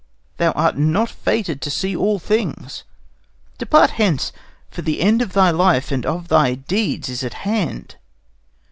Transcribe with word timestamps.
Thou 0.37 0.49
art 0.53 0.79
not 0.79 1.11
fated 1.11 1.61
to 1.61 1.69
see 1.69 1.95
all 1.95 2.17
things. 2.17 2.85
Depart 3.59 3.91
hence, 3.91 4.31
for 4.71 4.81
the 4.81 4.99
end 4.99 5.21
of 5.21 5.33
thy 5.33 5.51
life 5.51 5.91
and 5.91 6.07
of 6.07 6.27
thy 6.27 6.55
deeds 6.55 7.07
is 7.07 7.23
at 7.23 7.35
hand." 7.45 7.97